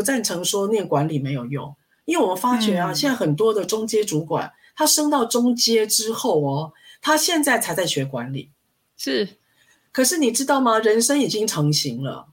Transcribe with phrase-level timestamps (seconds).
[0.00, 1.76] 不赞成说念管理没有用，
[2.06, 8.50] 因为我们发觉啊，嗯、现在很多的中阶主管，他升到中阶之后哦，他现在才在学管理。
[8.96, 9.28] 是，
[9.92, 10.78] 可是你知道吗？
[10.78, 12.28] 人生已经成型了。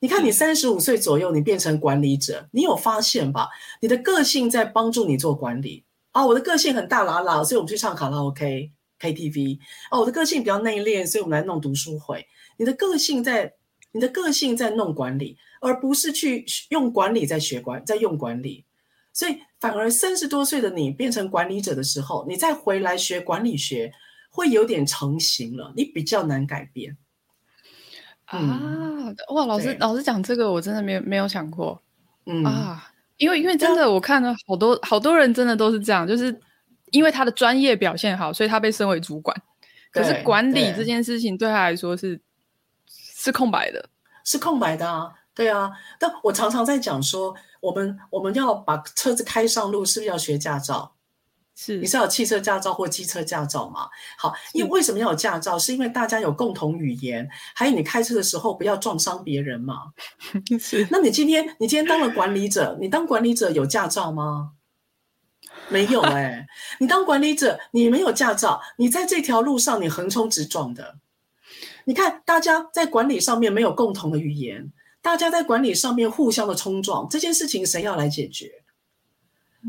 [0.00, 3.48] 你看，你三十五岁左右，你变成管理者，你有发现吧？
[3.80, 6.26] 你的个性在帮助你做管理啊。
[6.26, 9.60] 我的个性很大喇喇，所以我们去唱卡拉 OK、KTV。
[9.92, 12.26] 哦，我的个性比较内敛，所以我们来弄读书会。
[12.56, 13.54] 你的个性在，
[13.92, 18.64] 你的个性在弄管理，而不是去用管理在学管，在用管理。
[19.12, 23.92] 所以反而三十多岁的你变成管理者的时候，你再回来学管理学，
[24.30, 26.96] 会有点成型了，你比较难改变。
[28.26, 31.80] 啊，哇，老师老师讲这个，我真的没有没有想过。
[32.26, 36.38] 嗯啊，因为因为真的，我看了好多好多人，真的都是这样，就是
[36.90, 39.34] 因为他的专业表现好，所以他被升为主管。
[39.90, 42.20] 可是管理这件事情对他来说是。
[43.16, 43.88] 是空白的，
[44.22, 45.70] 是空白的啊，对啊。
[45.98, 50.94] 但我常常在讲说，我们我们要把车子开上路，是不是要学驾照？
[51.56, 53.88] 是，你是要有汽车驾照或机车驾照吗？
[54.18, 55.56] 好，因为为什么要有驾照？
[55.58, 59.92] 是因为大家有共同语言，还有你开车的时候不要撞伤别人嘛。
[60.58, 60.88] 是。
[60.90, 64.52] 那你今天你今天当了管理者，你当管理者有驾照吗？
[65.68, 66.46] 没有哎、 欸，
[66.80, 70.96] 你当管理者，你没有驾照，你在这条路上你横冲直撞的。
[71.84, 74.72] 你看，大家在管理上面没有共同的语言，
[75.04, 78.50] 大家在管理上面互相的冲撞，这件事情谁要来解决？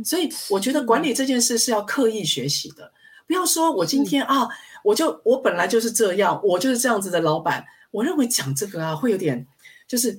[0.01, 2.89] 所以我觉得管理这件事是要刻意学习的，
[3.27, 4.47] 不要说我今天啊，
[4.81, 7.65] 我就我本来就是这样，我就是这样子的老板。
[7.91, 9.45] 我认为讲这个啊，会有点
[9.85, 10.17] 就是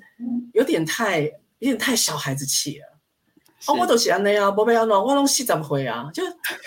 [0.52, 1.20] 有点太
[1.60, 2.84] 有点太小孩子气了。
[3.68, 6.10] 哦，我都是这样啊，不要弄，我弄戏怎么回啊？
[6.12, 6.22] 就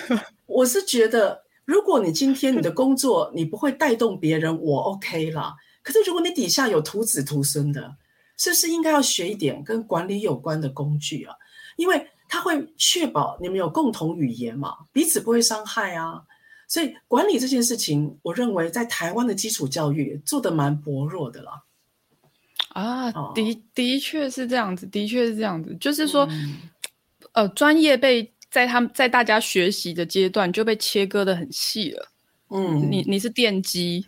[0.48, 1.44] 我是觉得。
[1.66, 5.54] 如果你今天你的工作你不会带动别人，我 OK 了。
[5.84, 7.96] 可是如果你底下有徒子徒孙的，
[8.40, 11.36] 是不是应该要学一点跟管理有关的工具啊？
[11.76, 16.24] 因为它会确保你们有共同语言嘛，彼此不会伤害啊。
[16.68, 21.64] 所以管理这件事情，我认为在台湾的基础教育做的蛮薄弱的了。
[22.70, 26.58] 啊，的的确是这样子，的确是这样子，就是说，嗯、
[27.34, 28.34] 呃，专业被。
[28.52, 32.12] 在他们在大家学习的阶段就被切割的很细了。
[32.50, 34.04] 嗯，你你是电机，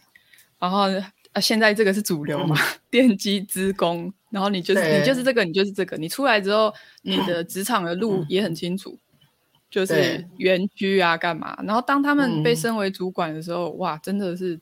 [0.58, 0.88] 然后
[1.34, 2.56] 啊，现在这个是主流嘛？
[2.60, 5.96] 嗯、 电机资工，然后你就是你就是这个，你就是这个。
[5.98, 9.28] 你出来之后，你的职场的路也很清楚，嗯、
[9.70, 11.58] 就是园区啊，干嘛？
[11.64, 14.60] 然后当他们被升为主管的时候，嗯、哇，真的是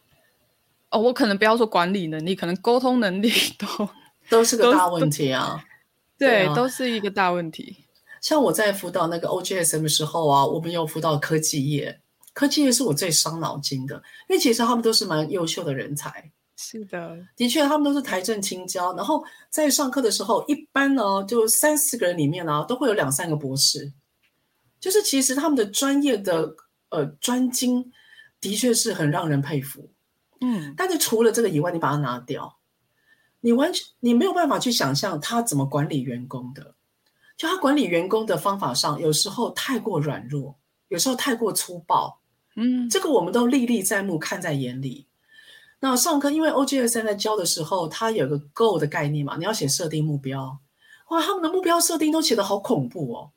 [0.92, 3.90] 哦，我可能不要说管理能力，可能沟通能力 都
[4.30, 5.64] 都是个大问题啊。
[6.18, 7.78] 对，对啊、都是一个大问题。
[8.22, 12.00] 像我在辅导那个 OGSM 的时候啊，我们有辅导科技业，
[12.34, 13.96] 科技业是我最伤脑筋的，
[14.28, 16.32] 因为其实他们都是蛮优秀的人才。
[16.62, 23.94] 是的，的确，他们都是台正清交，然后在上课的时候，一般呢就三四个人里面呢、啊，都会有两三个博士，
[24.78, 26.54] 就是其实他们的专业的
[26.90, 27.90] 呃专精，
[28.42, 29.90] 的确是很让人佩服。
[30.42, 32.60] 嗯，但是除了这个以外，你把它拿掉，
[33.40, 36.76] 你完全你没有办法去想象他怎么管理员工的。
[37.38, 40.60] 就他管理员工的方法上，有时候太过软弱，
[40.90, 42.20] 有时候太过粗暴，
[42.58, 45.08] 嗯，这个我们都历历在目，看在眼里。
[45.82, 50.60] 那上课，因为 OGSM 在教的时候，它有个 goal 的概念嘛，你要写设定目标。
[51.08, 53.32] 哇，他们的目标设定都写的好恐怖哦，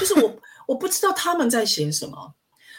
[0.00, 0.36] 就是我
[0.66, 2.34] 我不知道他们在写什么。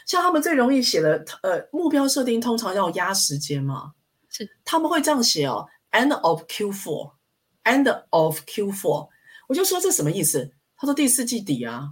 [0.05, 3.93] 像他们最容易写的，呃，目标设定通常要压时间嘛，
[4.29, 9.09] 是他们会这样写哦，end of Q4，end of Q4。
[9.47, 10.51] 我就说这什么意思？
[10.77, 11.91] 他说第四季底啊。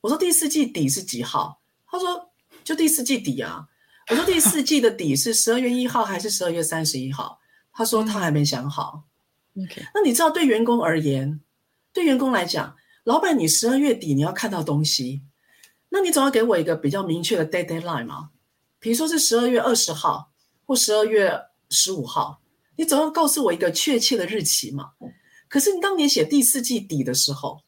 [0.00, 1.60] 我说第四季底是几号？
[1.86, 2.30] 他说
[2.62, 3.66] 就第四季底啊。
[4.10, 7.38] 我说第四季的底是十二月一号还是十二月三十一号？
[7.72, 9.04] 他说他还没想好。
[9.56, 11.40] OK，那你知道对员工而言，
[11.92, 15.22] 对员工来讲，老板你十二月底你要看到东西，
[15.88, 18.30] 那你总要给我一个比较明确的 deadline 嘛？
[18.78, 20.30] 比如说是十二月二十号
[20.66, 21.40] 或十二月
[21.70, 22.40] 十五号，
[22.76, 24.90] 你总要告诉我一个确切的日期嘛？
[25.48, 27.62] 可是你当年写第四季底的时候，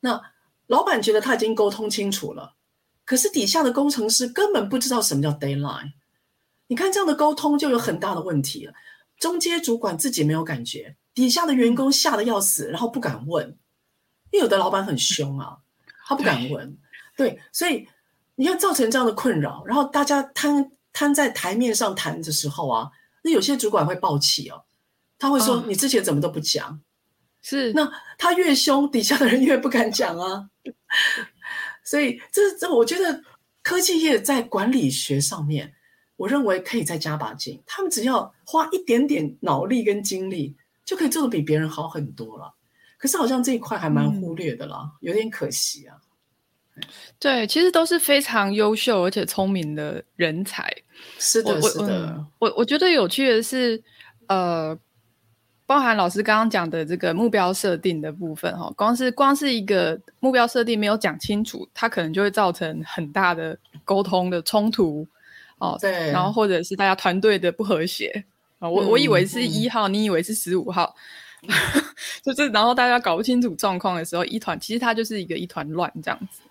[0.00, 0.20] 那
[0.68, 2.54] 老板觉得他已经沟通清楚了，
[3.12, 5.92] 可是底下的工程师根本不知道什么叫 deadline。
[6.66, 8.72] 你看这样的沟通就有很大的问题了。
[9.18, 13.46] 中间主管自己没有感觉，底下的员工吓得要死，然后不敢问，
[14.30, 15.58] 因为有的老板很凶啊，
[16.06, 16.74] 他不敢问。
[17.14, 17.86] 对，所以
[18.36, 22.90] 你看造成这样的困扰，然后大家摊摊在台面上谈的时候啊，
[23.22, 24.64] 那有些主管会爆气哦，
[25.18, 26.80] 他会说：“你之前怎么都不讲？”
[27.44, 30.48] 是，那他越凶，底下的人越不敢讲啊。
[31.92, 33.22] 所以这这，我觉得
[33.62, 35.70] 科技业在管理学上面，
[36.16, 37.62] 我认为可以再加把劲。
[37.66, 40.56] 他们只要花一点点脑力跟精力，
[40.86, 42.54] 就可以做的比别人好很多了。
[42.96, 45.94] 可是好像这一块还蛮忽略的啦，嗯、有点可惜啊。
[47.18, 50.74] 对，其实都是非常优秀而且聪明的人才。
[51.18, 52.26] 是的，是的。
[52.38, 53.84] 我我觉得有趣的是，
[54.28, 54.74] 呃，
[55.72, 65.08] 包含老师刚刚讲的这个目标设定的部分哈，光是光是一个目标设定没有讲清楚，它可能就会造成很大的沟通的冲突
[65.56, 65.78] 哦。
[65.80, 68.22] 对，然后或者是大家团队的不和谐
[68.58, 68.68] 啊。
[68.68, 70.94] 我、嗯、我以为是一号，嗯、你以为是十五号，
[72.22, 76.42] 就是然后大家搞不清楚状况的时候，一团其实它就是一个一团乱这样子。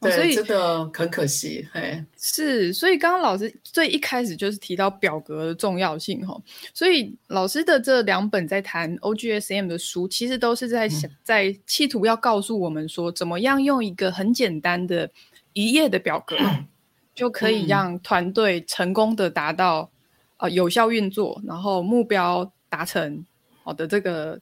[0.00, 6.40] 对，所以真的很可惜，嘿，是，所以刚刚老师最一开始就是提到表格的重要性，哈，
[6.72, 15.10] 所以老师的这两本在谈 OGSM 的书，其实都是在想，在企图要告诉我们说，怎么样用一个很简单的
[15.52, 16.36] 一页的表格，
[17.12, 19.90] 就可以让团队成功的达到
[20.36, 23.26] 呃有效运作，然后目标达成
[23.64, 24.40] 好的这个。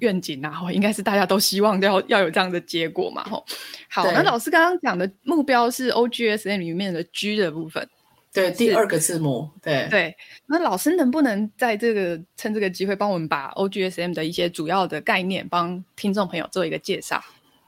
[0.00, 3.44] 愿景啊，应该是大家都希望要要有这样的结果嘛，吼。
[3.88, 7.88] 好，那老师刚刚讲的目标是 OGSM 里面的 G 的部分，
[8.32, 10.16] 对，第二个字母，对对。
[10.46, 17.22] 那老师能不能在这个趁这个机会帮我们把 OGSM 的一些主要的概念帮听众朋友做一个介绍？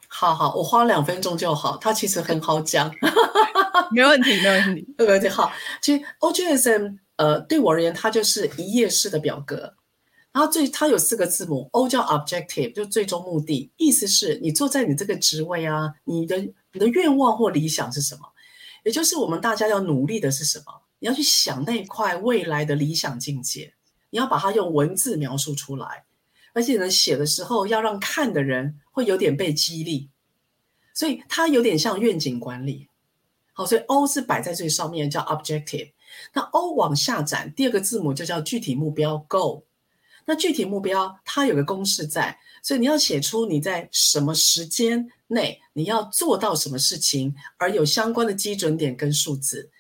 [0.08, 2.90] 好好，我花两分钟就好，它其实很好讲，
[3.92, 5.28] 没问题，没问题，没问题。
[5.28, 9.74] 好，其实 OGSM 呃，对我而言，它就是一页式的表格。
[10.32, 16.38] 然后最，它有四个字母，O 叫 objective，就最终目的，意思是你坐在你这个职位啊，你的
[16.72, 18.22] 你的愿望或理想是什么？
[18.84, 20.66] 也就是我们大家要努力的是什么？
[21.00, 23.72] 你要去想那一块未来的理想境界，
[24.10, 26.04] 你要把它用文字描述出来，
[26.52, 30.10] 而且呢，写的时候要让看的人会有点被激励，
[30.92, 32.88] 所以它有点像愿景管理。
[33.52, 35.92] 好，所以 O 是摆在最上面，叫 objective。
[36.32, 39.64] 那 O 往下展，第二个字母就叫具体目标，Go。
[40.30, 49.70] 那具体目标，它有个公式在，所以你要写出你在什么时间内你要做到什么事情，而有相关的基准点跟数字。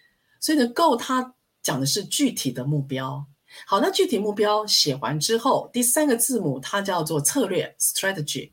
[0.40, 3.22] 所以呢，Go 它讲的是具体的目标。
[3.66, 8.50] 好，那具体目标写完之后，第三个字母它叫做策略 （strategy）。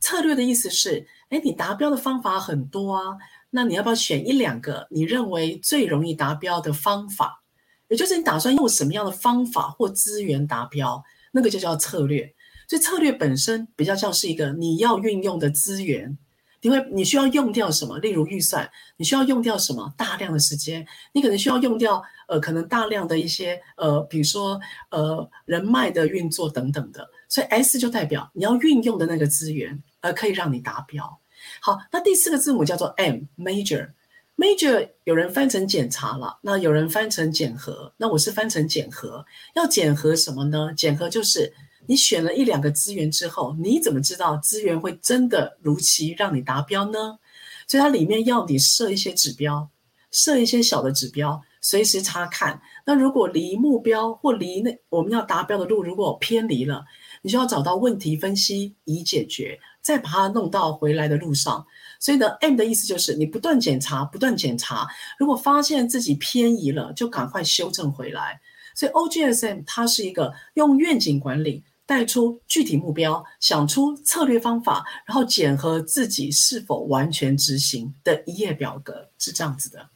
[0.00, 3.16] 策略的意思是，哎，你达标的方法很多啊，
[3.48, 7.42] 那你要不要选一两个你认为最容易达标的方法？
[7.88, 11.02] 也就是你打算用什么样的方法或资源达标？
[11.32, 12.34] 那个就叫策略，
[12.68, 16.16] 所以策略本身比较像是一个你要运用的资源，
[16.60, 24.60] 因为你需要用掉什么，例如预算，你需要用掉什么大量的时间，你可能需要用掉呃可能大量的一些呃比如说
[24.90, 31.20] 呃人脉的运作等等的，所以 S 就代表你要运用的那个资源，而可以让你达标。
[31.60, 33.90] 好，那第四个字母叫做 M，Major。
[34.38, 39.26] Major 有人翻成检查了，那有人翻成检核，那我是翻成检核。
[39.56, 40.72] 要检核什么呢？
[40.76, 41.52] 检核就是
[41.88, 47.18] 你选了一两个资源之后，你怎么知道资源会真的如期让你达标呢？
[47.66, 49.68] 所以它里面要你设一些指标，
[50.12, 52.62] 设一些小的指标，随时查看。
[52.86, 56.84] 那如果离目标或离那我们要达标的路如果偏离了，
[57.22, 61.66] 你就要找到问题分析以解决，再把它弄到回来的路上。
[61.98, 64.86] 所以呢，M 的意思就是你不断检查，不断检查。
[65.18, 68.40] 如果发现自己偏移了，就赶快修正回来。
[68.74, 79.88] 所以 OGSM 它是一个用愿景管理带出具体目标，想出策略方法，然后检核自己是否完全执行的一页表格，是这样子的。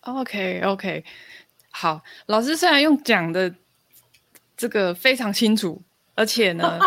[0.00, 1.02] OK OK，
[1.70, 3.54] 好，老师虽然用讲的
[4.56, 5.80] 这个非常清楚，
[6.14, 6.78] 而且呢。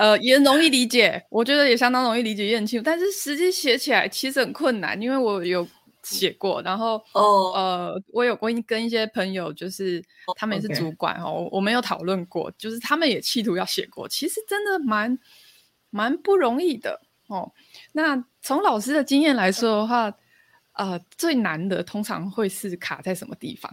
[0.00, 2.82] 呃，也容易理解，我觉得也相当容易理解，也很清楚。
[2.82, 5.68] 但是实际写起来其实很困难，因为我有
[6.02, 7.54] 写过，然后哦，oh.
[7.54, 10.02] 呃，我有过跟一些朋友，就是
[10.36, 11.52] 他们也是主管哦，oh.
[11.52, 15.18] 我们有讨论过，就是他们也企图要写过，其实真的蛮
[15.90, 17.52] 蛮不容易的哦。
[17.92, 20.10] 那从老师的经验来说的话，
[20.72, 23.70] 呃，最难的通常会是卡在什么地方？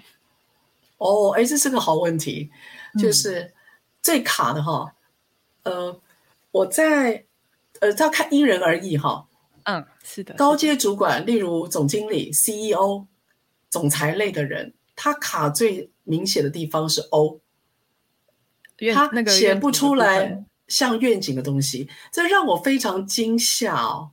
[0.98, 2.52] 哦，哎，这是个好问题，
[3.02, 3.54] 就是
[4.02, 4.94] 最卡的哈，
[5.64, 6.02] 嗯、呃。
[6.52, 7.26] 我在，
[7.80, 9.28] 呃，要看因人而异哈。
[9.64, 10.34] 嗯，是的。
[10.36, 13.06] 高阶主管，例如总经理、CEO、
[13.70, 17.42] 总裁类的人，他卡最明显的地方是 O，
[18.94, 24.12] 他写不出来像愿景的东西，这让我非常惊吓哦。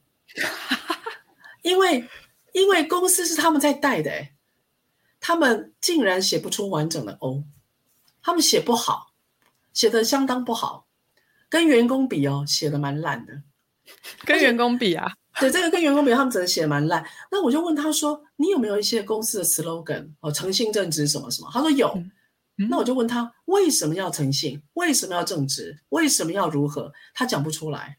[1.62, 2.08] 因为，
[2.52, 4.34] 因为公司是他们在带的，诶，
[5.20, 7.44] 他们竟然写不出完整的 O，
[8.20, 9.12] 他们写不好，
[9.72, 10.86] 写的相当不好。
[11.54, 13.32] 跟员工比哦，写的蛮烂的。
[14.24, 15.12] 跟员工比啊？
[15.38, 17.04] 对，这个跟员工比，他们真的写的蛮烂。
[17.30, 21.92] 那我就问他说：“你有没有一些公司的 slogan 哦，诚信正直什么什么？”他说有。
[21.94, 22.10] 嗯
[22.58, 24.60] 嗯、那我就问他为什么要诚信？
[24.72, 25.78] 为什么要正直？
[25.90, 26.92] 为什么要如何？
[27.14, 27.98] 他讲不出来。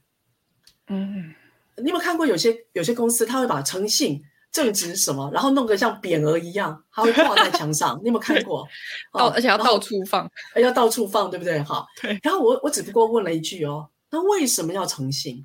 [0.88, 1.34] 嗯，
[1.78, 4.22] 你有没有看过有些有些公司他会把诚信、
[4.56, 8.00] 正直什么，然后弄个像匾额一样，他会挂在墙上。
[8.02, 8.66] 你有没有看过？
[9.12, 11.62] 到而且要到处放，要到处放，对不对？
[11.62, 12.18] 好，对。
[12.24, 15.44] 然后我我只不过问了一句哦，那为什么要诚信？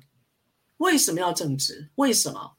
[0.77, 1.89] 为什么要正直？
[1.95, 2.53] 为什么？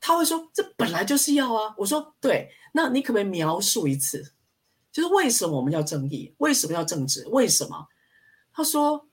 [0.00, 1.72] 他会说这本来就是要啊。
[1.78, 4.32] 我说对，那你可不可以描述一次？
[4.90, 6.34] 就是为什么我们要正义？
[6.38, 7.24] 为什么要正直？
[7.28, 7.86] 为什么？
[8.52, 9.06] 他说，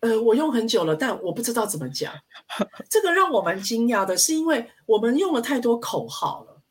[0.00, 2.14] 呃，我用很久了，但我不知道怎么讲。
[2.88, 6.62] 这个让我蛮惊讶的，是因为我们用了太多口号了，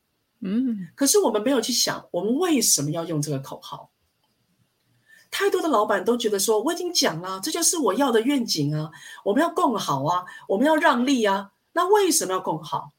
[0.42, 3.92] 嗯，可是我们没有去想，我们为什么要用这个口号？
[5.30, 8.90] 太多的老板都觉得说，我已经讲了，这就是我要的愿景啊，
[9.26, 11.52] 我们要共好啊，我们要让利啊。
[11.74, 12.94] 那为什么要共好？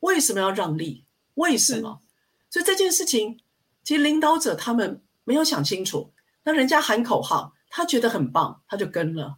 [0.00, 1.04] 为什么要让利？
[1.34, 2.00] 为什么？
[2.50, 3.40] 所以这件事情。
[3.84, 6.10] 其实领导者他们没有想清楚，
[6.42, 9.36] 那人家喊口号，他觉得很棒，他就跟了。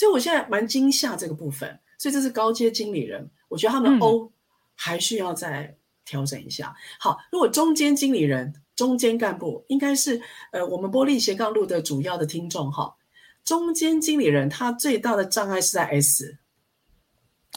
[0.00, 1.78] 所以我现在蛮惊吓这个部分。
[1.98, 4.32] 所以这是高阶经理人，我觉得他们 O
[4.74, 5.76] 还需要再
[6.06, 6.68] 调整一下。
[6.68, 10.18] 嗯、好，如果中间经理人、中间干部，应该是
[10.52, 12.96] 呃我们玻璃斜杠路的主要的听众哈。
[13.44, 16.38] 中间经理人他最大的障碍是在 S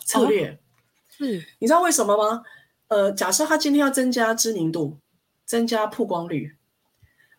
[0.05, 0.59] 策略，
[1.07, 2.43] 是、哦、你知道为什么吗？
[2.89, 4.99] 呃，假设他今天要增加知名度。
[5.45, 6.55] 增加曝光率，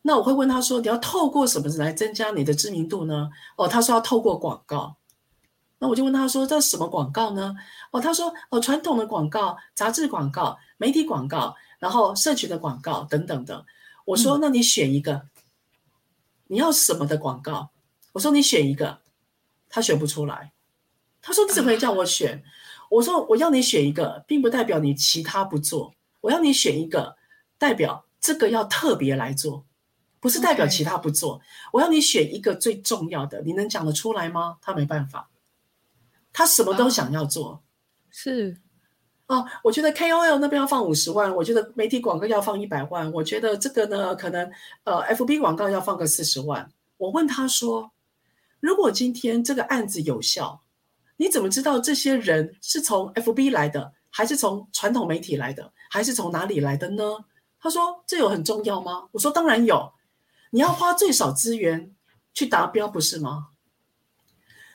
[0.06, 4.96] 那我会问他说：“你要透过什么来增加你的知名度呢？”哦，他说要透过广告。
[5.78, 7.56] 那我就问他说：“这是什么广告呢？”
[7.90, 13.64] 哦，他说：“哦，传统的广告、杂志广告、媒体广告，然后社群的广告等等的。”
[14.04, 15.30] 我说：“那你选一个，嗯、
[16.49, 17.70] 你要什么的广告？”
[18.12, 18.99] 我说：“你选一个。”
[19.70, 20.52] 他选不出来。
[21.23, 22.44] 他说：“你怎么会叫我选？”
[22.90, 25.94] 我说：“我要你选一个，并不代表你其他不做。
[26.20, 27.16] 我要你选一个。”
[27.56, 29.64] 代表这个要特别来做，
[30.24, 31.38] 不是代表其他不做。
[31.70, 34.56] 我要你选一个最重要的，你能讲得出来吗？
[34.62, 35.28] 他没办法，
[36.32, 37.48] 他什么都想要做。
[37.48, 37.58] Oh.
[38.10, 38.56] 是
[39.26, 44.50] 哦，我觉得 KOL 那边要放五十万，我觉得媒体广告要放一百万，我觉得这个呢，可能
[44.84, 46.72] 呃 FB 广告要放个四十万。
[46.96, 47.92] 我问他说，
[48.60, 50.62] 如果今天这个案子有效，
[51.18, 57.04] 你怎么知道这些人是从 FB 来的，还是从传统媒体来的，还是从哪里来的呢？
[57.60, 59.90] 他说：“这有很重要吗？”我说：“当然有，
[60.54, 61.92] 你要花最少资源
[62.32, 63.49] 去达标，不是吗？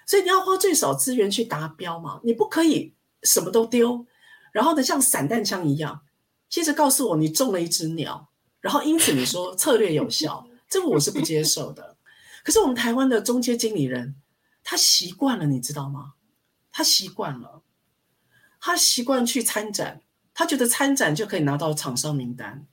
[0.06, 2.94] 所以你要花最少资源去达标嘛，你不可以
[3.24, 4.06] 什么都丢，
[4.52, 6.02] 然后呢，像散弹枪一样，
[6.50, 11.96] 接着告诉我你中了一只鸟，然后因此你说策略有效，这个我是不接受的。
[12.44, 14.16] 可是我们台湾的中介经理人，
[14.62, 16.16] 他习惯了，你知道吗？
[16.74, 17.64] 他习惯了，
[18.60, 20.02] 他习惯去参展，
[20.34, 22.68] 他觉得参展就可以拿到厂商名单。”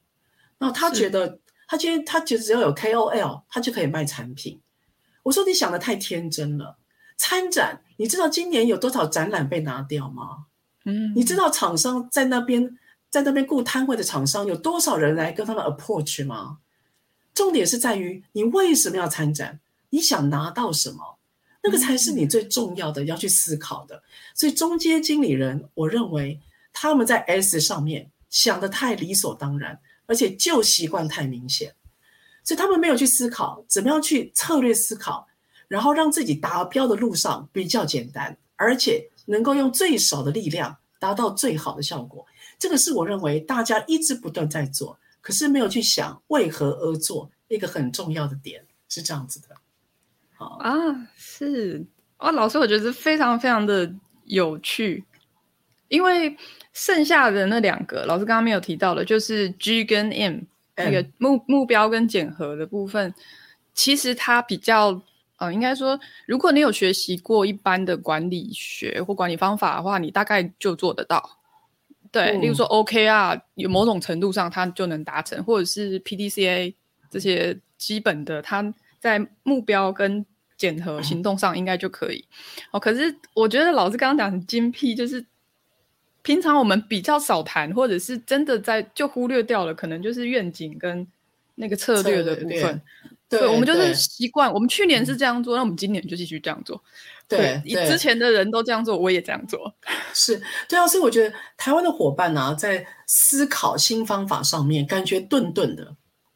[0.58, 4.60] 那他觉得，他今天他觉得只要有 KOL，他就可以卖产品。
[5.24, 6.78] 我说你想的太天真了。
[7.16, 10.46] 参展，你知道今年有多少展览被拿掉吗？
[10.84, 12.78] 嗯，你知道厂商在那边
[13.10, 16.58] 在那边雇摊位的厂商有多少人来跟他们 approach 吗？
[17.34, 19.58] 重点是在于你为什么要参展？
[19.90, 21.18] 你想拿到什么？
[21.62, 24.02] 那个才是你最重要的要去思考的。
[24.34, 26.38] 所以中间经理人，我认为
[26.72, 29.80] 他们在 S 上面想的太理所当然。
[30.06, 31.74] 而且旧习惯太明显，
[32.42, 35.26] 所以他们没有去思考怎么样去策略思考，
[35.68, 42.24] 然后让自己达标的路上比较简单，而且能够用最少的力量达到最好的效果。
[42.58, 49.48] 这个是我认为大家一直不断在做，可是没有去想为何而做，一个很重要的点是这样子的。
[50.34, 51.84] 好啊，是
[52.16, 53.92] 啊，老师，我觉得非常非常的
[54.24, 55.04] 有趣，
[55.88, 56.36] 因为。
[56.78, 60.40] 剩下的那两个，老师刚刚没有提到的，就是 G 跟 M
[60.76, 63.14] 那个目目标跟检核的部分，
[63.72, 65.00] 其实它比较，
[65.38, 71.38] 呃，应该说，如果你有学习过一般的管理学或管理方法的话，你大概就做得到。
[72.12, 76.74] 对，嗯、例如说 OKR，有某种程度上它就能达成，或者是 PDCA
[77.10, 80.26] 这些基本的，它在目标跟
[80.58, 82.22] 检核行动上应该就可以。
[82.70, 85.24] 哦，可是我觉得老师刚刚讲很精辟，就是。
[86.26, 91.06] 平常我们比较少谈，或者是真的在就忽略掉了，可能就是愿景跟
[91.54, 92.82] 那个策略的部分。
[93.28, 96.82] 对，对，我们就是习惯，我们去年是这样做，那我们今年就继续这样做。
[97.28, 99.72] 对，以之前的人都这样做，我也这样做。
[100.12, 105.94] 是，对啊，所以我觉得台湾的伙伴啊，在思考新方法上面，感觉顿顿的。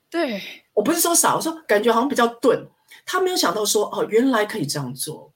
[0.08, 0.40] 对，
[0.72, 2.64] 我不是说傻，我说感觉好像比较钝。
[3.04, 5.29] 他没有想到说，哦，原来可以这样做。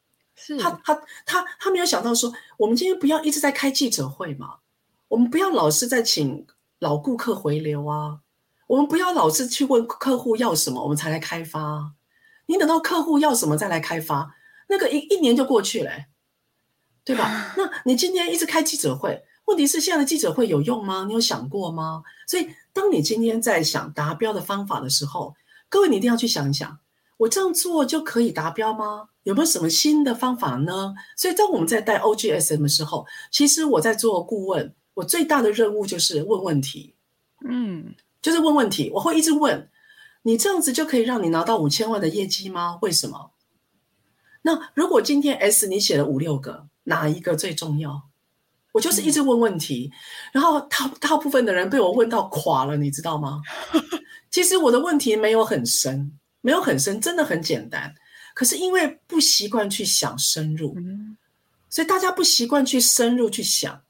[0.45, 4.57] 是他他他他没有想到说，我们今天不要一直在开记者会嘛，
[5.09, 6.47] 我们不要老是在请
[6.81, 8.19] 老顾客回流啊，
[8.67, 11.95] 我们不要老是去问客户要什么，我们才来开发。
[12.47, 14.35] 你等到客户要什么再来开发，
[14.69, 15.91] 那个一一年就过去了。
[17.07, 17.53] 对吧？
[17.59, 21.05] 那你今天一直开记者会，问题是现在的记者会有用吗？
[21.07, 22.03] 你有想过吗？
[22.27, 25.35] 所以，当你今天在想达标的方法的时候，
[25.69, 26.79] 各位你一定要去想一想，
[27.25, 29.09] 我这样做就可以达标吗？
[29.23, 30.95] 有没有什么新的方法呢？
[31.17, 36.95] 所以，当我们在带 OGSM 的时候，其实我在做顾问，我最大的任务就是问问题，
[37.49, 39.71] 嗯，就是问问题，我会一直问，
[40.23, 42.79] 你这样子就可以让你拿到五千万的业绩吗？
[42.83, 43.31] 为什么？
[44.43, 48.03] 那如果今天 S 你写了五六个，哪一个最重要？
[48.73, 49.97] 我就是一直问问题，嗯、
[50.33, 53.41] 然后大大部分的人被我问到垮了，你知道吗？
[54.31, 57.95] 其实我的问题没有很深，没有很深，真的很简单。
[58.35, 61.17] 可是因为不习惯去想深入，嗯、
[61.71, 63.81] 所以大家不习惯去深入去想，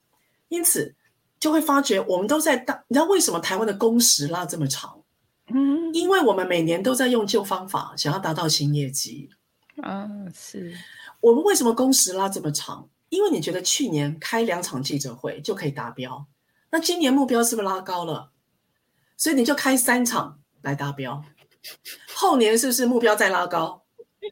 [0.49, 0.95] 因此
[1.41, 2.85] 就会发觉我们都在大。
[2.87, 5.03] 你知道为什么台湾的工时拉这么长？
[5.49, 9.29] 嗯，因为我们每年都在用旧方法，想要达到新业绩。
[9.83, 10.73] 啊，是
[11.19, 12.89] 我们为什么工时拉这么长？
[13.09, 16.25] 因为你觉得去年开两场记者会就可以达标，
[16.71, 18.31] 那今年目标是不是拉高了？
[19.17, 21.25] 所以你就开三场来达标，
[22.14, 23.83] 后年是不是目标再拉高？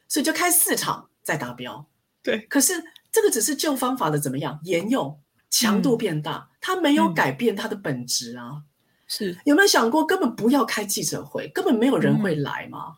[0.08, 1.86] 所以就开四场再达标。
[2.22, 2.74] 对，可是
[3.10, 5.20] 这个只是旧方法的怎么样沿用，
[5.50, 8.50] 强度变大，嗯、它没有改变它的本质啊。
[8.52, 8.64] 嗯、
[9.06, 12.96] 是有没有想过根本不要开记者会，根本没有人会来嘛？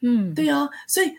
[0.00, 1.12] 嗯，对啊，所以。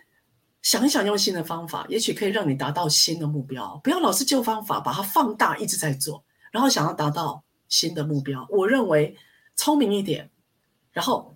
[0.61, 3.79] 想一想，用新的方法，也许可以让你达到新的目标。
[3.83, 8.47] 不要老是旧方法，把它放大，一直在做，然后想要达到新的目标。
[8.49, 9.15] 我认为
[9.55, 10.27] 聪明一点，
[10.91, 11.34] 然后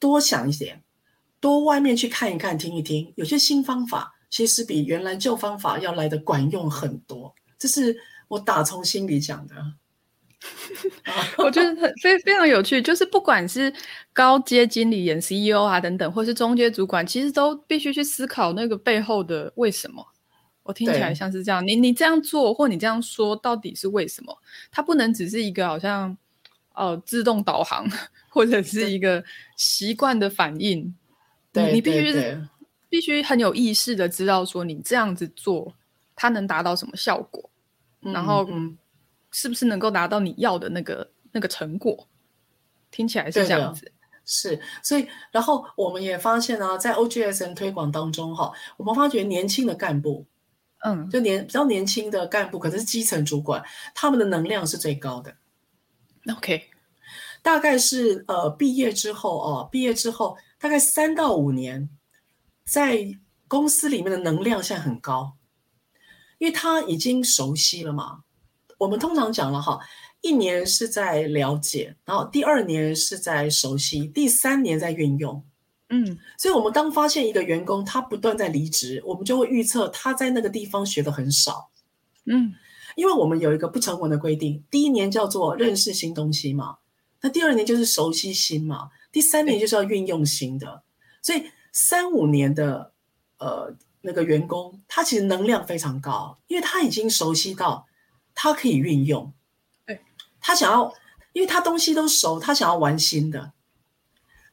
[0.00, 0.82] 多想一点，
[1.38, 7.32] 多外面去看一看、听一听，有些新方法其实比原来旧方法要来的管用很多。
[7.58, 9.54] 这是我打从心里讲的。
[11.36, 13.70] 我觉得很非非常有趣，就是不管是
[14.10, 20.02] 高阶经理、演 CEO 啊等等，或是中阶主管，其实都必须去思考那个背后的为什么。
[20.62, 24.34] 我听起来像是这样，你你这样做或你这样说，到底是为什么？
[24.70, 26.16] 它不能只是一个好像
[26.74, 27.88] 呃自动导航，
[28.28, 29.22] 或者是一个
[29.56, 30.94] 习惯的反应。
[31.52, 32.48] 对，你必须是
[32.88, 35.74] 必须很有意识的知道说，你这样子做，
[36.14, 37.50] 它能达到什么效果，
[38.02, 38.76] 嗯、然后嗯。
[39.32, 42.08] 是不是能够达到你要的那个那个成果？
[42.90, 43.92] 听起来是这样子，
[44.26, 44.60] 是。
[44.82, 50.26] 所以，然后我们也发现啊，在 OGSN 推广当中，哈，我们发觉年轻的干部，
[50.84, 53.62] 嗯，就年比较年轻的干部，可能是基层主管，
[53.94, 55.32] 他们的能量是最高的。
[56.36, 56.68] OK，
[57.42, 61.88] 大概是呃毕业之后哦，毕业之后大概三到五年，
[62.64, 63.06] 在
[63.48, 65.36] 公司里面的能量现在很高，
[66.38, 68.20] 因为他已经熟悉了嘛。
[68.78, 69.78] 我们通常讲了哈，
[70.20, 75.44] 一年是在了解，然后第二年是在熟悉，第三年在运用。
[75.92, 81.68] 嗯，所以，我们当发现一个员工他不断在离职，我们就会预测他在那个地方学的很少。
[82.26, 82.54] 嗯，
[82.96, 86.78] 因为我们有一个不成文的规定，第一年叫做认识新东西嘛，
[87.20, 90.82] 那第二年就是熟悉新嘛，第三年就是要运用新的。
[91.22, 92.92] 所以三五年的
[93.38, 97.86] 呃那个员工，他其实能量非常高，因为他已经熟悉到。
[98.32, 99.30] 他可以运用，
[99.84, 100.00] 对，
[100.40, 100.90] 他想要，
[101.34, 103.52] 因为他东西都熟，他想要玩新的。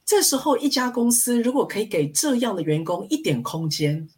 [0.03, 4.09] 这时候，一家公司如果可以给这样的员工一点空间，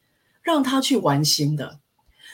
[0.42, 1.82] 让他去玩新的，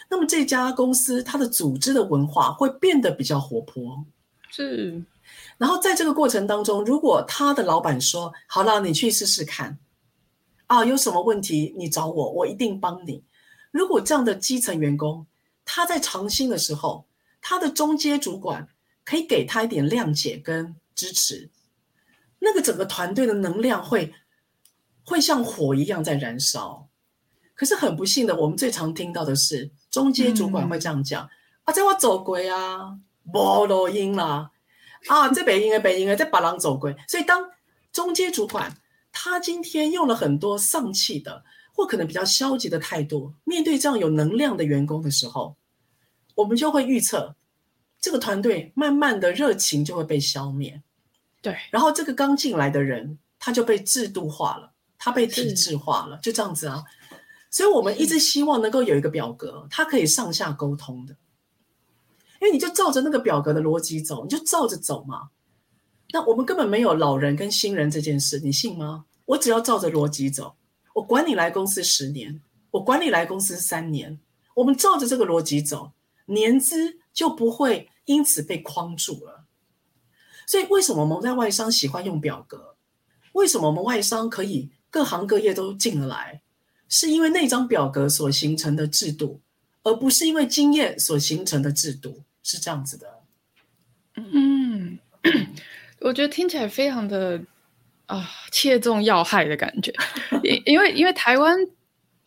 [0.09, 4.05] 那么这家公司它的组织的文化会变得比较活泼。
[4.51, 5.03] 是，
[5.57, 9.77] 然后在这个过程当中，如果他的老板说：“好了，你去试试看，
[10.67, 13.23] 啊，有什么问题你找我，我一定帮你。”
[13.71, 15.27] 如果这样的基层员工
[15.65, 17.05] 他在尝新的时候，
[17.41, 18.69] 他的中阶主管
[19.03, 21.49] 可以给他一点谅解跟支持，
[22.39, 24.13] 那个整个团队的能量会
[25.03, 26.87] 会像火一样在燃烧。
[27.53, 31.29] 可是很不幸的，我们最常听到的是中阶主管会这样讲：“嗯、
[31.63, 34.51] 啊，这我走鬼啊，没路用啦，
[35.07, 37.49] 啊，这北京的北京的在把狼走鬼。”所以当
[37.93, 38.75] 中阶主管
[39.13, 45.55] 他今天用了很多丧气的或可能比较消极的态度，面对这样有能量的员工的时候。
[46.35, 47.33] 我们就会预测，
[48.01, 50.81] 这个团队慢慢的热情就会被消灭，
[51.41, 51.55] 对。
[51.71, 56.83] 然后这个刚进来的人，他就被制度化了，他被体制化了，就这样子啊。
[57.55, 61.15] 所以我们一直希望能够有一个表格，它可以上下沟通的，
[62.41, 65.29] 因为你就照着那个表格的逻辑走，你就照着走嘛。
[66.09, 69.05] 那我们根本没有老人跟新人这件事，你信吗？
[69.23, 70.57] 我只要照着逻辑走，
[70.95, 72.41] 我管你来公司十年，
[72.71, 74.19] 我管你来公司三年，
[74.55, 75.93] 我们照着这个逻辑走。
[76.25, 79.45] 年资就不会因此被框住了，
[80.45, 82.75] 所以为什么我们在外商喜欢用表格？
[83.31, 86.41] 为什么我们外商可以各行各业都进得来？
[86.87, 89.41] 是因为那张表格所形成的制度，
[89.83, 93.07] 而不是因为经验所形成的制度，是这样子的。
[94.15, 94.97] 嗯，
[96.01, 97.41] 我觉得听起来非常的
[98.05, 99.93] 啊切中要害的感觉，
[100.43, 101.57] 因因为因为台湾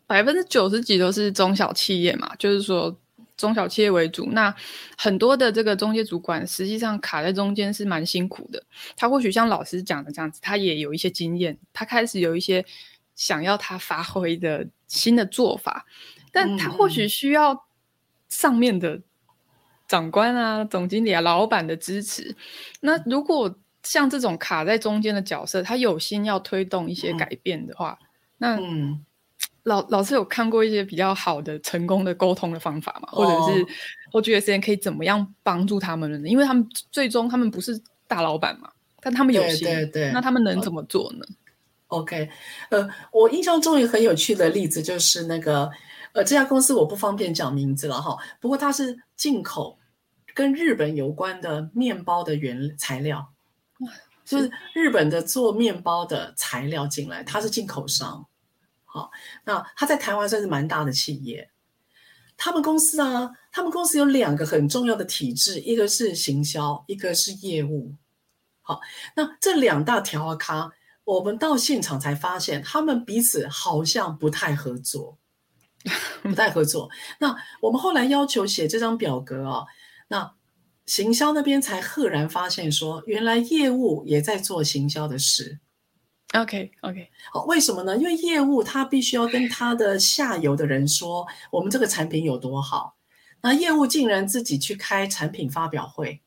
[0.07, 2.95] 百分之九十几都是中小企业嘛，就是说
[3.37, 4.55] 中小企业为主，那
[4.97, 8.63] 很多的这个中介主管实际上卡在中间是蛮辛苦的。
[8.97, 12.65] 他或许像老师讲的这样子，他也有一些经验，他开始有一些
[13.19, 15.85] 想要他发挥的新的做法。
[16.33, 17.67] 但他或许需要
[18.29, 19.01] 上面的
[19.89, 22.37] 长官啊、嗯、总经理啊、老板的支持。
[22.81, 28.07] 那如果像这种卡在中间的角色，他有心要推动一些改变的话，嗯、
[28.39, 28.61] 那
[29.63, 33.09] 老老师有看过一些比较好的、成功的沟通的方法吗？
[33.13, 33.67] 哦、或者是
[34.13, 36.29] 我觉得时间可以怎么样帮助他们呢？
[36.29, 41.25] 因为他们最终他们不是大老板嘛，但他们有心，对对对，那他们能怎么做呢
[41.89, 42.31] ？OK，
[42.71, 45.71] 呃，我印象中一个很有趣的例子就是那个。
[46.15, 48.17] 呃，这家公司我不方便讲名字了哈。
[48.41, 49.79] 不过它是进口
[50.35, 53.31] 跟日本有关的面包的原材料，
[54.25, 58.27] 就是日本的做面包的材料进来，它是进口商。
[58.87, 59.11] 好，
[59.45, 61.51] 那它在台湾算是蛮大的企业。
[62.39, 67.95] 他们公司啊，他们公司有两个很重要的体制，一个是行销，一个是业务。
[68.63, 68.81] 好，
[69.15, 70.73] 那这两大条啊卡，
[71.09, 75.17] 我们到现场才发现，他们彼此好像不太合作。
[76.23, 76.91] 不太合作。
[77.19, 79.67] 那我们后来要求写这张表格哦，
[80.09, 80.35] 那
[80.85, 85.61] 行销那边才赫然发现说，原来业务也在做行销的事。
[86.35, 87.97] OK OK，好，为什么呢？
[87.97, 92.97] 因为业务他必须要跟他的下游的人说，我们这个产品有多好。
[93.41, 96.21] 那业务竟然自己去开产品发表会，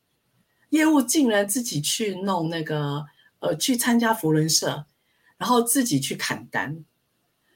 [0.69, 3.05] 业务竟然自己去弄那个
[3.41, 4.85] 呃，去参加福伦社，
[5.37, 6.85] 然后自己去砍单。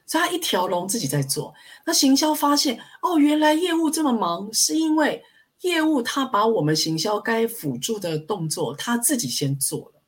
[0.08, 1.52] 所以他一条龙自己在做，
[1.84, 5.24] 那行销发现哦，原来业务这么忙，是因为
[5.62, 10.02] 业务他把我们行销该辅助的动作他自己先做了，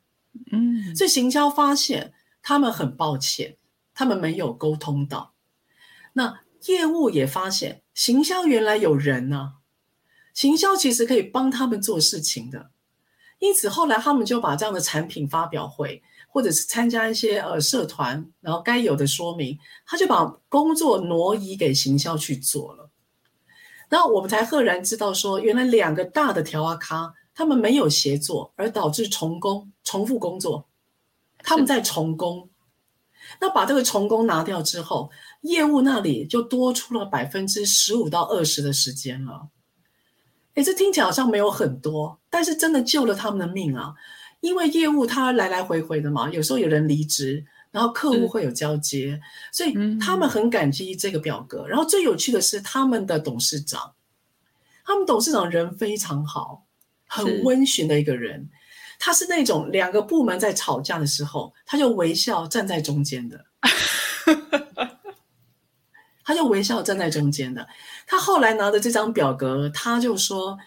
[0.53, 2.13] 嗯，所以行销发现
[2.43, 3.57] 他们很抱歉，
[3.93, 5.35] 他们没有沟通到，
[6.13, 9.53] 那业务也发现行销原来有人呢、啊，
[10.33, 12.71] 行销其实可以帮他们做事情的，
[13.39, 16.03] 因此后来他们就把这样的产品发表会。
[16.31, 22.91] 或者是参加一些呃社团，然后该有的说明，他就把工作挪移给行销去做了。
[23.89, 30.69] 然后我们才赫然知道说，原来两个大的条啊咖，他们没有协作，而导致重工、重复工作。
[31.39, 32.51] 他们在重工，
[33.41, 39.49] 那把这个重工拿掉之后，业务那里就多出了百分之十五到二十的时间了。
[40.59, 43.95] 诶，这听起来好像没有很多，但是真的救了他们的命啊！
[44.41, 51.63] 因为业务它来来回回的嘛，有时候有人离职，然后客户会有交接，嗯、所以他们很感激这个表格。
[51.63, 53.93] 嗯、然后最有趣的是他们的董事长，
[54.85, 56.65] 他们董事长人非常好，
[57.07, 58.41] 很温驯的一个人。
[58.41, 58.49] 是
[58.99, 63.45] 他是那种两个部门在吵架的时候，他就微笑站在中间的，
[66.29, 67.67] 他就微笑站在中间的。
[68.07, 70.59] 他后来拿着这张表格，他就说。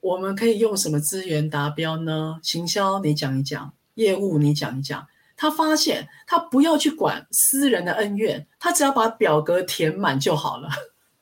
[0.00, 2.38] 我们可以用什么资源达标呢？
[2.42, 5.06] 行销你讲一讲，业务你讲一讲。
[5.34, 10.68] 他发现他不要去管私人的恩怨，他只要把表格填满就好了。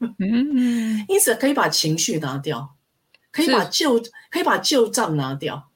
[0.01, 2.75] 嗯，因此可以把情绪拿掉，
[3.31, 4.03] 可以把旧
[4.33, 5.71] 可以把旧账拿掉，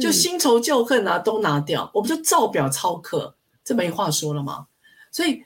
[0.00, 4.68] 就新仇旧恨啊都拿掉，我们就照表操课，这没话说了吗？
[5.12, 5.44] 所以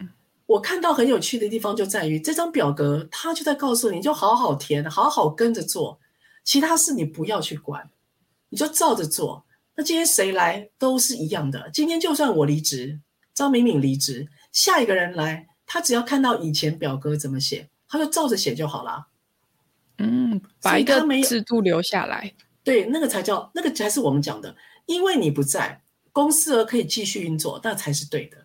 [0.53, 5.99] 我看到很有趣的地方就在于这张表格，他就在告诉你，就好好填，好好跟着做。
[6.45, 7.89] 其他事你不要去管，
[8.51, 9.45] 你就照着做。
[9.75, 11.71] 那今天谁来都是一样的。
[11.73, 13.01] 今天就算我离职，
[13.33, 19.07] 张敏敏离职，下一个人来，他只要看到以前表格怎么写，他就照着写就好了。
[19.99, 24.55] 嗯，把一个制度留下来，对，那个才叫那个才是我们讲的。
[24.85, 25.81] 因为你不在，
[26.13, 28.37] 公司而可以继续运作，那才是对的。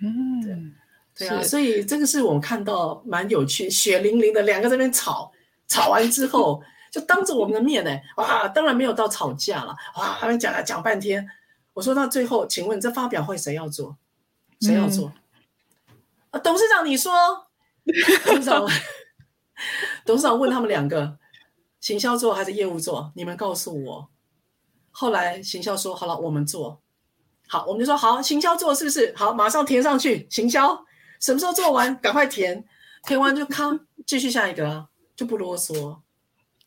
[0.00, 0.74] 嗯，
[1.16, 5.32] 对，啊，所以这个是我们看到蛮有趣，血淋淋的两个在那边吵，
[5.66, 6.62] 吵完之后。
[6.88, 11.28] 就当着我们的面呢，哇，当然没有到吵架了，哇，他们讲了讲半天，
[11.74, 13.98] 我说到最后，请问这发表会谁要做？
[14.62, 15.12] 谁要做？
[16.30, 17.12] 嗯、董事长你说，
[18.24, 18.66] 董事长，
[20.06, 21.18] 董事长问他们两个，
[21.80, 23.12] 行销做还是业务做？
[23.14, 24.08] 你们告诉我。
[24.90, 26.80] 后来行销说好了，我们做，
[27.46, 29.12] 好，我们就说好，行销做是不是？
[29.14, 30.26] 好，马上填上去。
[30.30, 30.82] 行销
[31.20, 31.96] 什么时候做完？
[32.00, 32.64] 赶快填，
[33.04, 35.98] 填完就康， 继续下一个，就不啰嗦。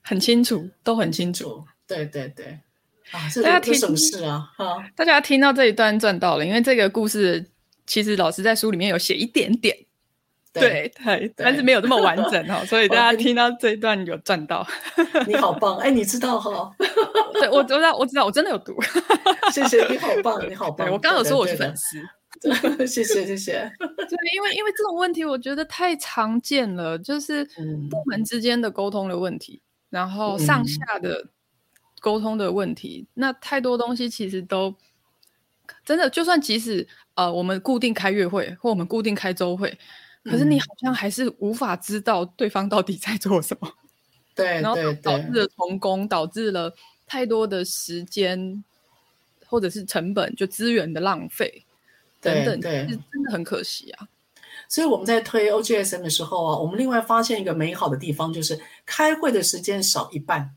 [0.02, 1.64] 很清楚，都很清楚。
[1.86, 2.60] 对对对，
[3.12, 4.52] 啊，大家听什么事啊？
[4.58, 7.46] 哈，大家听到这一段赚到了，因为这个故事
[7.86, 9.76] 其实老师在书里面有写一点点，
[10.54, 14.66] 对对，但是没有这么完整哈， 所以大家听到这一段有赚到。
[15.28, 16.72] 你好棒，哎，你知道哈？
[17.34, 18.76] 对，我知道，我知道，我真的有读。
[19.52, 20.90] 谢谢，你好棒，你好棒。
[20.94, 21.98] 我刚刚有说我是粉丝。
[22.88, 23.72] 谢谢，谢谢。
[23.80, 27.44] 对，因为因为这种问题，我觉得太常见了，就是
[27.90, 31.28] 部门之间的沟通的问题，然后上下的
[32.00, 34.74] 沟通的问题，那太多东西其实都
[35.86, 39.78] 真的，就算即使呃我们固定开月会或我们固定开周会。
[40.26, 43.72] 可是你好像还是无法知道对方到底在做什么，
[44.36, 46.74] 对，然后导致了重工，导致了
[47.08, 48.64] 太多的时间
[49.48, 51.66] 或者是成本，就资源的浪费
[52.22, 54.08] 等等，对，是真的很可惜啊。
[54.68, 60.56] 所以我们在推 OGSM 的时候啊，我们另外发现一个美好的地方，就是开会的时间少一半。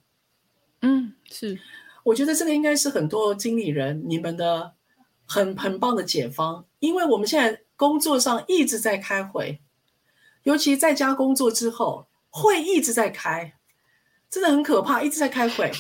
[0.83, 1.59] 嗯，是，
[2.03, 4.73] 我觉得这个应该是很多经理人你们的
[5.27, 7.61] 很很棒的解方，因为我们现在。
[7.75, 9.61] 工作上一直在开会，
[10.45, 13.55] 尤其在家工作之后，会一直在开，
[14.31, 15.73] 真的很可怕，一直在开会。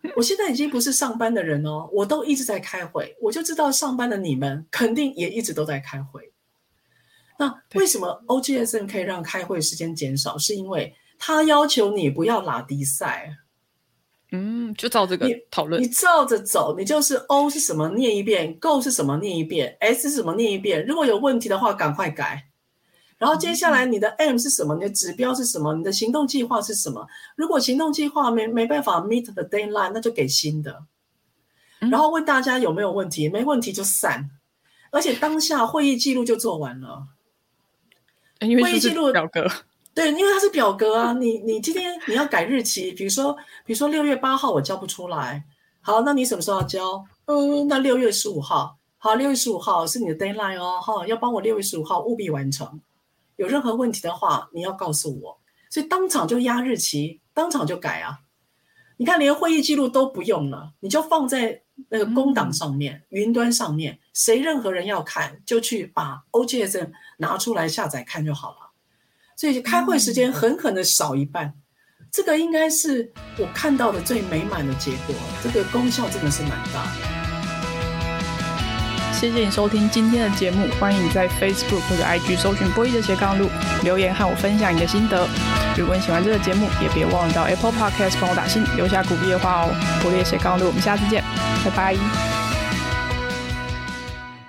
[0.16, 6.32] 我现在已经不是上班的人哦，我都一直在开会，我就知道上班的你们肯定也一直都在开会。
[7.38, 10.36] 那为什么 OGSN 可以让开会时间减少？
[10.36, 13.36] 是因为他要求你不要拉低赛。
[14.30, 20.84] 嗯，就照这个讨论，你照着走，你就是 O 是什么念一遍，Go 是什么念一遍，S 是什么念一遍。
[20.84, 22.47] 如果有问题的话，赶快改。
[23.18, 24.74] 然后接下来你的 M 是什么？
[24.76, 25.74] 你的指标是什么？
[25.74, 27.06] 你的行动计划是什么？
[27.36, 30.84] 如果行动计划没没办法 meet the deadline，那就给新的。
[31.80, 34.30] 然后问大家有没有问题，没问题就散。
[34.90, 37.08] 而且当下会议记录就做完了，
[38.40, 39.46] 会议记录表格。
[39.94, 45.44] 对，因为它是表格啊，你你今天你要改日期，比如说比如说六月八号我交不出来，
[45.82, 47.04] 好，那你什么时候要交？
[47.26, 52.80] 嗯，那六月十五号，好，六月十五号是你的 deadline 哦，哈，要帮我六月十五号务必完成。
[53.38, 58.18] 有任何问题的话，你要告诉我，所以当场就压日期，当场就改啊。
[58.96, 68.56] 你看，连会议记录都不用了，你就放在那个工档上面，嗯、云端上面，谁任何人要看，就去把 OGSM 拿出来下载看就好了。
[69.36, 71.46] 所以开会时间狠狠的少一半，
[72.00, 75.14] 嗯、这个应该是我看到的最美满的结果。
[75.44, 77.17] 这个功效真的是蛮大的。
[79.18, 83.50] 谢谢你收听今天的节目，欢迎你在 Facebook 或者 IG 搜寻波莉的斜杠路
[83.82, 85.26] 留言和我分享你的心得。
[85.76, 89.74] 如果你喜欢这个节目，也别忘了到 Apple Podcast 帮我打星，留下鼓励的话哦。
[90.00, 91.24] 波莉斜杠路，我们下次见，
[91.64, 92.37] 拜拜。